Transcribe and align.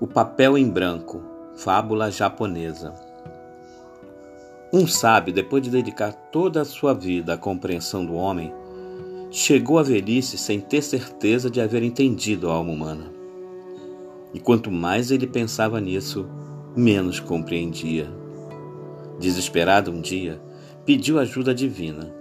O 0.00 0.06
papel 0.06 0.56
em 0.56 0.68
branco, 0.68 1.22
fábula 1.56 2.10
japonesa. 2.10 2.94
Um 4.72 4.86
sábio, 4.86 5.34
depois 5.34 5.62
de 5.62 5.70
dedicar 5.70 6.12
toda 6.12 6.62
a 6.62 6.64
sua 6.64 6.94
vida 6.94 7.34
à 7.34 7.36
compreensão 7.36 8.06
do 8.06 8.14
homem, 8.14 8.52
chegou 9.30 9.78
à 9.78 9.82
velhice 9.82 10.38
sem 10.38 10.60
ter 10.60 10.82
certeza 10.82 11.50
de 11.50 11.60
haver 11.60 11.82
entendido 11.82 12.48
a 12.48 12.54
alma 12.54 12.72
humana. 12.72 13.12
E 14.32 14.40
quanto 14.40 14.70
mais 14.70 15.10
ele 15.10 15.26
pensava 15.26 15.80
nisso, 15.80 16.28
menos 16.76 17.20
compreendia. 17.20 18.08
Desesperado 19.18 19.90
um 19.90 20.00
dia, 20.00 20.40
pediu 20.86 21.18
ajuda 21.18 21.54
divina. 21.54 22.14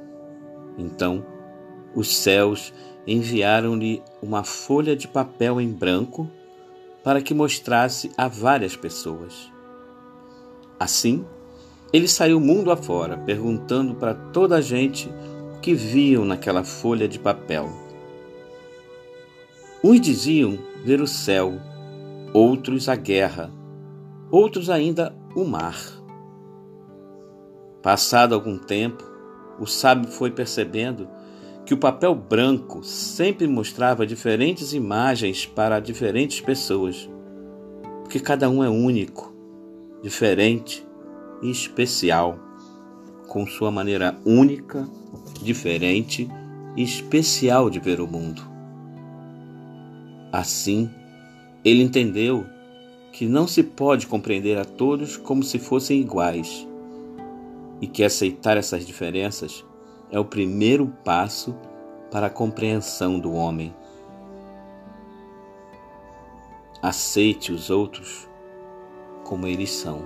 Então, 0.78 1.26
os 1.96 2.16
céus 2.16 2.74
enviaram-lhe 3.06 4.02
uma 4.22 4.44
folha 4.44 4.96
de 4.96 5.08
papel 5.08 5.62
em 5.62 5.72
branco 5.72 6.30
para 7.04 7.22
que 7.22 7.34
mostrasse 7.34 8.12
a 8.18 8.28
várias 8.28 8.76
pessoas. 8.76 9.52
Assim, 10.80 11.26
ele 11.92 12.08
saiu 12.08 12.40
mundo 12.40 12.72
afora, 12.72 13.18
perguntando 13.18 13.96
para 13.96 14.14
toda 14.14 14.58
a 14.58 14.62
gente 14.62 15.10
o 15.58 15.60
que 15.60 15.74
viam 15.74 16.24
naquela 16.24 16.64
folha 16.64 17.08
de 17.08 17.18
papel. 17.18 17.70
Uns 19.84 20.00
diziam 20.00 20.58
ver 20.84 21.02
o 21.02 21.08
céu, 21.08 21.54
outros 22.34 22.88
a 22.90 22.96
guerra, 22.96 23.52
outros 24.30 24.70
ainda 24.70 25.16
o 25.36 25.44
mar. 25.44 25.78
Passado 27.82 28.36
algum 28.36 28.58
tempo, 28.58 29.04
o 29.60 29.66
sábio 29.66 30.12
foi 30.12 30.32
percebendo 30.32 31.08
que 31.70 31.74
o 31.76 31.78
papel 31.78 32.16
branco 32.16 32.84
sempre 32.84 33.46
mostrava 33.46 34.04
diferentes 34.04 34.74
imagens 34.74 35.46
para 35.46 35.80
diferentes 35.80 36.42
pessoas, 36.42 37.08
porque 38.02 38.20
cada 38.20 38.50
um 38.50 38.64
é 38.64 38.70
único, 38.72 39.32
diferente 40.02 40.84
e 41.44 41.52
especial, 41.52 42.40
com 43.28 43.46
sua 43.46 43.70
maneira 43.70 44.20
única, 44.26 44.90
diferente 45.44 46.28
e 46.76 46.82
especial 46.82 47.70
de 47.70 47.80
ver 47.80 48.02
o 48.02 48.08
mundo. 48.08 48.42
Assim, 50.32 50.90
ele 51.64 51.84
entendeu 51.84 52.48
que 53.12 53.28
não 53.28 53.48
se 53.48 53.62
pode 53.62 54.08
compreender 54.08 54.58
a 54.58 54.66
todos 54.66 55.18
como 55.18 55.44
se 55.44 55.60
fossem 55.60 56.02
iguais 56.02 56.68
e 57.80 57.86
que 57.86 58.04
aceitar 58.04 58.58
essas 58.58 58.88
diferenças 58.88 59.64
é 60.12 60.20
o 60.20 60.26
primeiro 60.26 60.88
passo 61.04 61.56
para 62.12 62.28
a 62.28 62.30
compreensão 62.30 63.20
do 63.20 63.32
homem. 63.32 63.74
Aceite 66.82 67.52
os 67.52 67.70
outros 67.70 68.28
como 69.24 69.46
eles 69.46 69.72
são. 69.72 70.02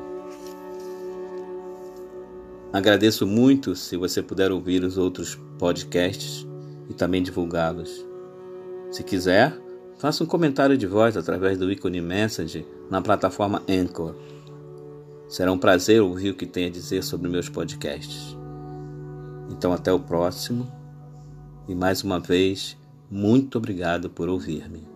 Agradeço 2.73 3.27
muito 3.27 3.75
se 3.75 3.95
você 3.95 4.21
puder 4.21 4.51
ouvir 4.51 4.83
os 4.83 4.97
outros 4.97 5.39
podcasts 5.59 6.45
e 6.89 6.93
também 6.93 7.21
divulgá-los. 7.21 8.03
Se 8.91 9.03
quiser, 9.03 9.55
faça 9.97 10.23
um 10.23 10.27
comentário 10.27 10.77
de 10.77 10.87
voz 10.87 11.15
através 11.15 11.57
do 11.57 11.71
ícone 11.71 12.01
Message 12.01 12.65
na 12.89 13.01
plataforma 13.01 13.61
Anchor. 13.69 14.15
Será 15.29 15.51
um 15.51 15.57
prazer 15.57 16.01
ouvir 16.01 16.31
o 16.31 16.35
que 16.35 16.45
tem 16.45 16.65
a 16.65 16.69
dizer 16.69 17.03
sobre 17.03 17.29
meus 17.29 17.47
podcasts. 17.47 18.42
Então, 19.49 19.73
até 19.73 19.91
o 19.91 19.99
próximo. 19.99 20.67
E 21.67 21.75
mais 21.75 22.03
uma 22.03 22.19
vez, 22.19 22.77
muito 23.09 23.57
obrigado 23.57 24.09
por 24.09 24.27
ouvir-me. 24.27 24.92